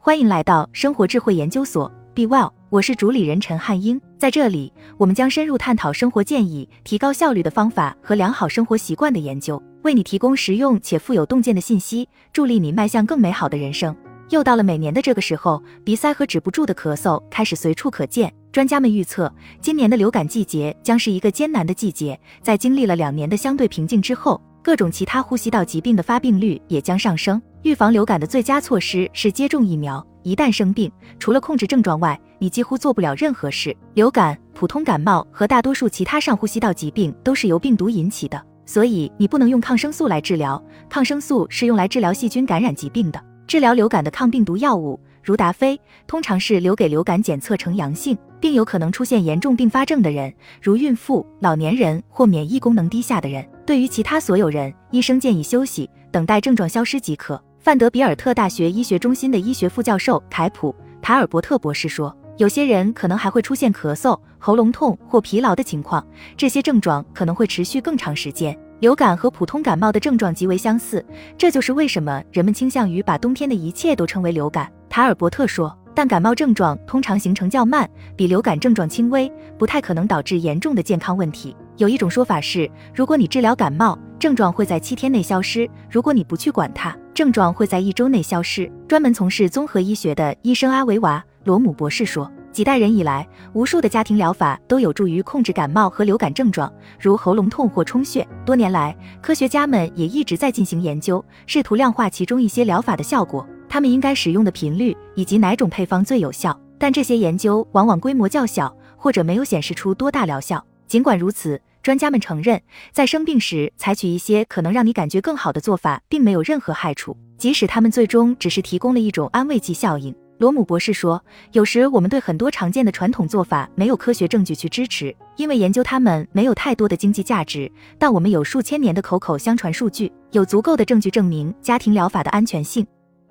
[0.00, 4.00] 欢迎来到生活智慧研究所，Be Well，我是主理人陈汉英。
[4.16, 13.94] 在这里，我们将深入探讨生活建议、提高效率的方法和良好生活习惯的研究，为你提供实用且富有洞见的信息，助力你迈向更美好的人生。
[14.30, 18.32] 又到了每年的这个时候，鼻塞和止不住的咳嗽开始随处可见。
[18.52, 19.30] 专家们预测，
[19.60, 22.18] 今年的流感季节将是一个艰难的季节。
[22.40, 27.40] 在经历了两年的相对平静之后，各种其他呼吸道疾病的发病率也将上升。
[27.62, 30.06] 预防流感的最佳措施是接种疫苗。
[30.24, 33.74] 一旦生病，除了控制症状外，你几乎做不了任何事。
[33.94, 40.62] 流感、普通感冒和大多数其他上呼吸道疾病都是由病毒引起的，所以你不能用抗生素来治疗。
[40.90, 43.18] 抗生素是用来治疗细菌感染疾病的。
[43.46, 53.42] 治疗流感的抗病毒药物，如达菲，通常是留给流感检测呈阳性，并有可能出现严重并发症的人，如孕妇、老年人或免疫功能低下的人。
[53.68, 57.38] 对于其他所有人，医生建议休息，等待症状消失即可。
[57.58, 66.02] 范德比尔特大学医学中心的医学副教授凯普·塔尔伯特博士说，有些人可能还会出现咳嗽、喉咙痛或疲劳的情况，
[66.34, 68.58] 这些症状可能会持续更长时间。
[68.80, 71.04] 流感和普通感冒的症状极为相似，
[71.36, 74.72] 这就是为什么人们倾向于把冬天的一切都称为流感。
[74.88, 81.54] 塔尔伯特说，但感冒症状通常形成较慢，比流感症状轻微，不太可能导致严重的健康问题。
[81.78, 88.68] 有一种说法是，如果你治疗感冒，症状会在七天内消失；如果你不去管它，症状会在一周内消失。
[88.88, 92.30] 专门从事综合医学的医生阿维瓦·罗姆博士说。
[92.50, 98.26] 几代人以来，无数的家庭疗法都有助于控制感冒和流感症状，如喉咙痛或充血。
[98.44, 106.58] 多年来，科学家们也一直在进行研究，试图量化其中一些疗法的效果，他们应该使用的频率以及哪种配方最有效。
[106.76, 110.64] 但这些研究往往规模较小，或者没有显示出多大疗效。
[110.88, 112.60] 尽管如此，专家们承认，
[112.92, 120.14] 在生病时采取一些可能让你感觉更好的做法，并没有任何害处，即使他们最终只是提供了一种安慰剂效应。
[120.36, 127.72] 罗姆博士说：“有时我们对很多常见的传统做法没有科学证据去支持，因为研究它们没有太多的经济价值。
[127.98, 132.86] 但我们有数千年的口口相传数据，有足够的证据证明家庭疗法的安全性。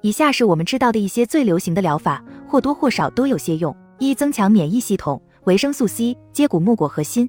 [0.00, 7.28] 以下是我们知道的一些最流行的疗法，或多或少都有些用：一、增强免疫系统，维生素 C、接骨木果核心。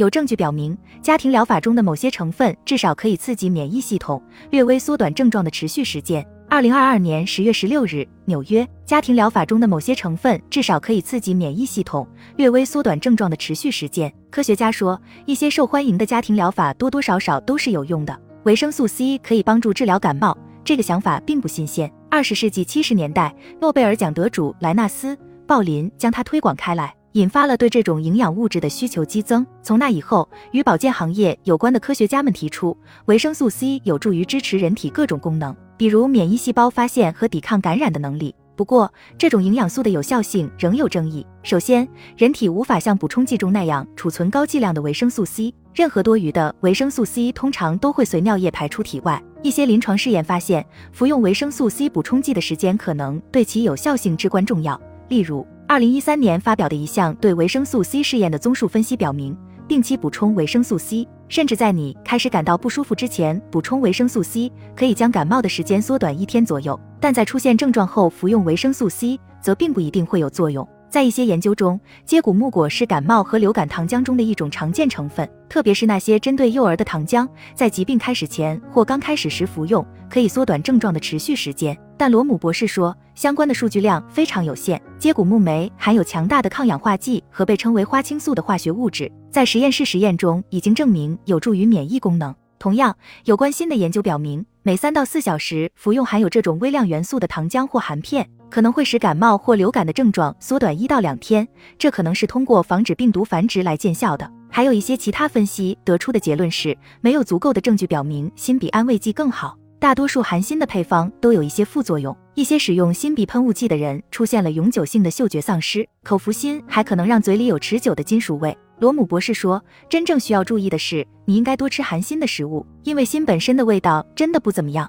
[0.00, 14.10] 有证据表明，家庭疗法中的某些成分至少可以刺激免疫系统，略微缩短症状的持续时间。”二零二二年十月十六日，纽约家庭疗法中的某些成分至少可以刺激免疫系统，略微缩短症状的持续时间。
[14.30, 18.18] 科学家说，一些受欢迎的家庭疗法多多少少都是有用的。
[18.44, 20.34] 维生素 C 可以帮助治疗感冒，
[20.64, 21.92] 这个想法并不新鲜。
[22.08, 25.14] 二十世纪七十年代，诺贝尔奖得主莱纳斯·
[25.46, 29.46] 鲍林将它推广开来，引发了对这种营养物质的需求激增。
[29.62, 32.76] 从那以后，与保健行业有关的科学家们提出，
[33.06, 35.54] 维生素 C 有助于支持人体各种功能。
[35.76, 38.34] 比如免疫细胞发现和抵抗感染的能力。
[38.54, 41.26] 不过，这种营养素的有效性仍有争议。
[41.42, 49.22] 首先，人体无法像补充剂中那样储存高剂量的维生素 C，任何多余的维生素 C 通常都会随尿液排出体外。
[49.42, 54.78] 一些临床试验发现，服用维生素 C 补充剂的时间可能对其有效性至关重要。
[55.08, 59.38] 例如，二零一三年发表的一项对维生素 C 试验的综述分析表明。
[59.68, 66.76] 定期补充维生素 C，甚至在你开始感到不舒服之前补充维生素 C，可以将感冒的时间缩短一天左右。
[66.98, 70.68] 但在出现症状后服用维生素 C，则并不一定会有作用。
[70.88, 81.78] 在一些研究中，接骨木果是感冒和流感糖浆中的一种常见成分，特别是那些针对幼儿的糖浆，在疾病开始前或刚开始时服用，可以缩短症状的持续时间。
[81.96, 84.80] 但罗姆博士说，相关的数据量非常有限。
[84.98, 92.34] 接骨木酶含有强大的抗氧化剂和被称为花青素的化学物质，在实验室实验中已经证明有助于免疫功能。
[92.58, 98.26] 同样，有关新的研究表明，每三到四小时服用含有这种微量元素的糖浆或含片。
[98.48, 104.28] 可能会使感冒或流感的症状缩短一到两天，这可能是通过防止病毒繁殖来见效的。
[104.48, 109.59] 还有一些其他分析得出的结论是，没有足够的证据表明锌比安慰剂更好。
[109.80, 115.88] 大多数含锌的配方都有一些副作用，一些使用锌鼻喷雾剂的人出现了永久性的嗅觉丧失。
[116.04, 118.54] 口服锌还可能让嘴里有持久的金属味。
[118.78, 124.86] 罗姆博士说，真正需要注意的是，你应该多吃含锌的食物，因为锌本身的味道真的不怎么样。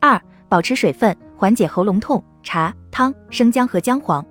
[0.00, 0.18] 二，
[0.48, 2.24] 保持水分，缓解喉咙痛。
[2.42, 4.24] 茶、汤、生姜和姜黄。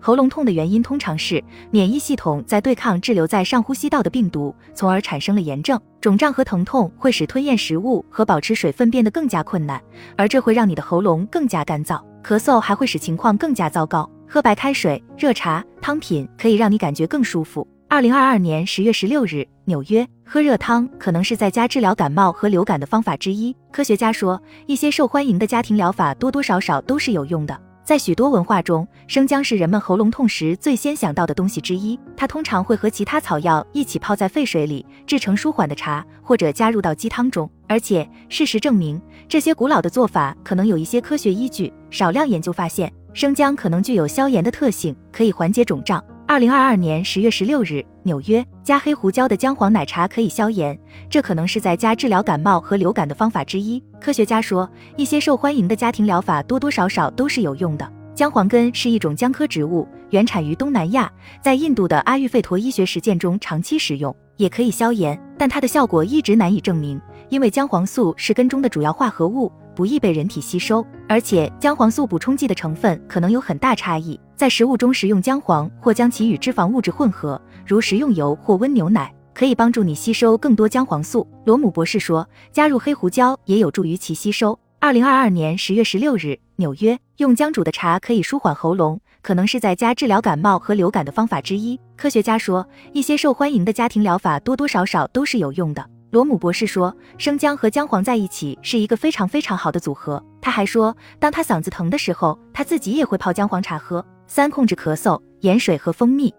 [0.00, 5.78] 喉咙痛的原因通常是免疫系统在对抗滞留在上呼吸道的病毒，从而产生了炎症。
[6.00, 9.80] 肿胀和疼痛会使吞咽食物和保持水分变得更加困难，
[10.16, 12.02] 而这会让你的喉咙更加干燥。
[12.24, 14.08] 咳嗽还会使情况更加糟糕。
[14.26, 17.66] 喝白开水、热茶、汤品可以让你感觉更舒服。
[17.88, 20.06] 二零二二年十月十六日，纽约。
[20.24, 23.54] 喝热汤可能是在家治疗感冒和流感的方法之一。
[23.72, 27.60] 科学家说，一些受欢迎的家庭疗法多多少少都是有用的。
[27.82, 31.98] 在许多文化中，生姜是人们喉咙痛时最先想到的东西之一。
[32.16, 37.50] 它通常会和其他草药一起泡在沸水里，制成舒缓的茶，或者加入到鸡汤中。
[37.66, 41.72] 而且，事实证明，这些古老的做法可能有一些科学依据。
[41.90, 46.04] 少量研究发现，生姜可能具有消炎的特性，可以缓解肿胀。
[46.30, 50.78] 二零二二年十月十六日，纽约加黑胡椒的姜黄奶茶可以消炎，
[51.08, 53.82] 这可能是在家治疗感冒和流感的方法之一。
[54.00, 57.92] 科学家说，一些受欢迎的家庭疗法多多少少都是有用的。
[58.14, 61.10] 姜黄根是一种姜科植物，原产于东南亚，
[61.42, 69.50] 在印度的阿育吠陀医学实践中长期使用，也可以消炎，但它的效果一直难以证明，因为姜黄素是根中的主要化合物。
[69.80, 74.20] 不易被人体吸收，而且姜黄素补充剂的成分可能有很大差异。
[74.36, 81.26] 在食物中食用姜黄，或将其与脂肪物质混合，如食用油或温牛奶，可以帮助你吸收更多姜黄素。
[81.46, 84.58] 罗姆博士说，加入黑胡椒也有助于其吸收。
[84.80, 91.80] 二零二二年十月十六日，纽约用姜煮的茶可以舒缓喉咙，可能是在家治疗感冒和流感的方法之一。
[91.96, 95.82] 科学家说，一些受欢迎的家庭疗法多多少少都是有用的。
[96.10, 100.20] 罗姆博士说，生姜和姜黄在一起是一个非常非常好的组合。
[100.40, 104.04] 他还说，当他嗓子疼的时候，他自己也会泡姜黄茶喝。
[104.26, 106.34] 三、控制咳嗽，盐水和蜂蜜。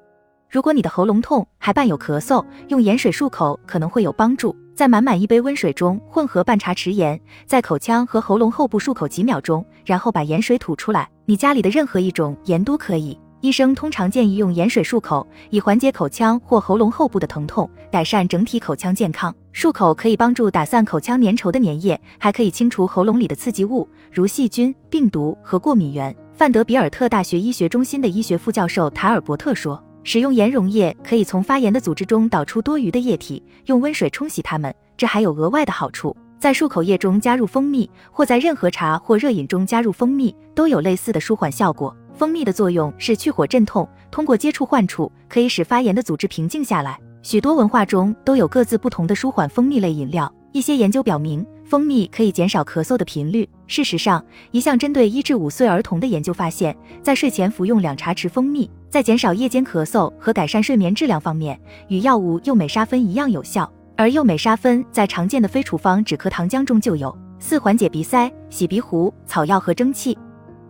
[0.50, 4.54] 如果你的喉咙痛还伴有咳嗽，用盐水漱口可能会有帮助。
[4.76, 11.10] 在满满一杯温水中混合半茶匙盐，在口腔和喉咙后部漱口几秒钟，然后把盐水吐出来。
[11.26, 13.18] 你家里的任何一种盐都可以。
[13.42, 19.36] 医生通常建议用盐水漱口，以缓解口腔或喉咙后部的疼痛，改善整体口腔健康。
[19.52, 26.16] 漱口可以帮助打散口腔粘稠的粘液，还可以清除喉咙里的刺激物，如细菌、病毒和过敏源。
[26.34, 34.74] 范德比尔特大学医学中心的医学副教授塔尔伯特说，使用盐溶液可以从发炎的组织中导出多余的液体，用温水冲洗它们。
[34.96, 41.96] 这还有额外的好处，在漱口液中加入蜂蜜，或在任何茶或热饮中加入蜂蜜，都有类似的舒缓效果。
[42.14, 47.00] 蜂蜜的作用是去火镇痛，通过接触患处可以使发炎的组织平静下来。
[47.24, 50.32] 许多文化中都有各自不同的舒缓蜂蜜类饮料。
[50.52, 53.48] 一些研究表明，蜂蜜可以减少咳嗽的频率。
[53.68, 63.72] 事实上，一项针对一至五岁儿童的研究发现，在睡前服用两茶匙蜂蜜，在减少夜间咳嗽和改善睡眠质量方面，与药物右美沙芬一样有效。
[63.96, 67.16] 而右美沙芬在常见的非处方止咳糖浆中就有。
[67.40, 70.18] 四、缓解鼻塞、洗鼻壶、草药和蒸汽。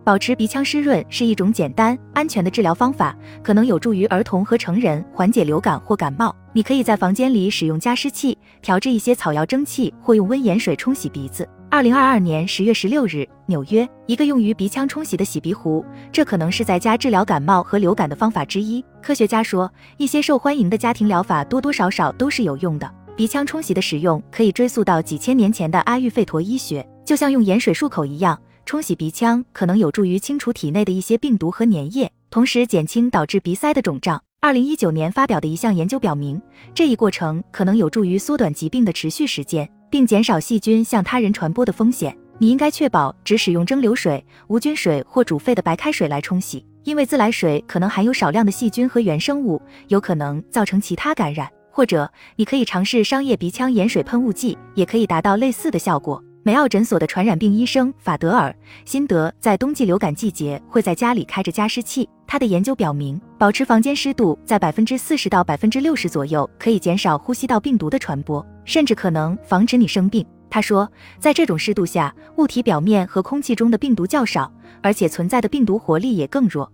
[0.04, 6.34] 保持鼻腔湿润是一种简单、安全的治疗方法，可能有助于儿童和成人缓解流感或感冒。
[6.52, 11.48] 你可以在房间里使用加湿器，调制一些草药蒸汽，或用温盐水冲洗鼻子。
[11.70, 18.84] 二零二二年十月十六日，纽约一个用于鼻腔冲洗的洗鼻壶，这可能是在家治疗感冒和流感的方法之一。
[19.00, 22.92] 科学家说，一些受欢迎的家庭疗法多多少少都是有用的。
[23.16, 28.36] 鼻腔冲洗的使用可以追溯到几千年前的阿育吠陀医学，就像用盐水漱口一样。
[28.64, 34.22] 冲洗鼻腔可能有助于清除体内的一些病毒和粘液，同时减轻导致鼻塞的肿胀。
[34.40, 36.40] 二零一九年发表的一项研究表明，
[36.74, 42.16] 这一过程可能有助于缩短疾病的持续时间，并减少细菌向他人传播的风险。
[42.38, 51.48] 你应该确保只使用蒸馏水、无菌水或煮沸的白开水来冲洗，因为自来水可能含有少量的细菌和原生物，有可能造成其他感染。
[51.70, 56.22] 或者，你可以尝试商业鼻腔盐水喷雾剂，也可以达到类似的效果。
[56.44, 58.50] 梅奥诊所的传染病医生法德尔·
[58.84, 62.08] 辛德在冬季流感季节会在家里开着加湿器。
[62.26, 70.26] 他的研究表明，保持房间湿度在百分之四十到百分之六十左右，可以减少呼吸道病毒的传播，甚至可能防止你生病。
[70.50, 76.68] 他说，在这种湿度下，物体表面和空气中的病毒较少，而且存在的病毒活力也更弱。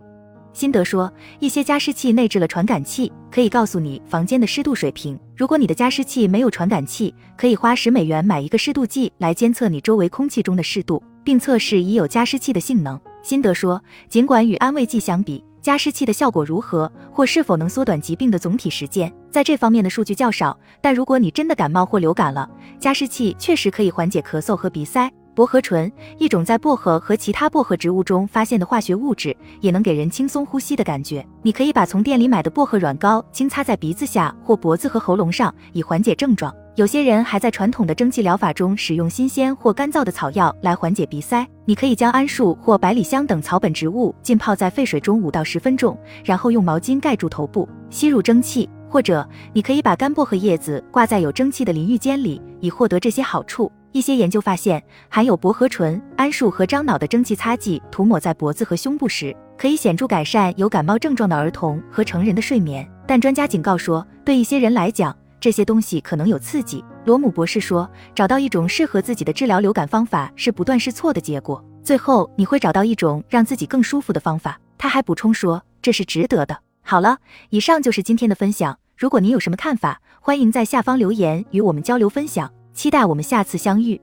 [0.52, 5.18] 辛德说，一些加湿器内置了传感器，可以告诉你房间的湿度水平。
[5.36, 13.00] 如果你的加湿器没有传感器，可以花十美元买一个湿度计来监测你周围空气中的湿度，并测试已有加湿器的性能。
[13.22, 20.58] 辛德说，尽管与安慰剂相比，加湿器的效果如何，或是否能缩短疾病的总体时间，在这方面的数据较少。
[20.80, 22.48] 但如果你真的感冒或流感了，
[22.80, 25.08] 加湿器确实可以缓解咳嗽和鼻塞。
[25.38, 31.24] 薄荷醇，一种在薄荷和其他薄荷植物中发现的化学物质，也能给人轻松呼吸的感觉。
[31.42, 36.52] 你可以把从店里买的薄荷软膏轻擦在鼻子下或脖子和喉咙上，以缓解症状。
[36.74, 41.46] 有些人还在传统的蒸汽疗法中使用新鲜或干燥的草药来缓解鼻塞。
[41.64, 48.68] 你可以将桉树或百里香等草本植物浸泡在沸水中五到十分钟，然后用毛巾盖住头部，吸入蒸汽。
[48.90, 53.70] 或者，你可以把干薄荷叶子挂在有蒸汽的淋浴间里，以获得这些好处。
[53.92, 62.88] 一些研究发现，含有薄荷醇、桉树和樟脑的蒸汽擦剂涂抹在脖子和胸部时，可以显著改善有感冒症状的儿童和成人的睡眠。
[63.06, 66.84] 但专家警告说，对一些人来讲，这些东西可能有刺激。
[67.04, 71.64] 罗姆博士说，找到一种适合自己的治疗流感方法是不断试错的结果。
[71.82, 74.60] 最后你会找到一种让自己更舒服的方法。
[74.76, 76.58] 他还补充说，这是值得的。
[76.82, 77.18] 好了，
[77.48, 78.78] 以上就是今天的分享。
[78.96, 82.52] 如果您有什么看法，欢迎在下方留言与我们交流分享。
[82.78, 84.00] 期待我们下次相遇。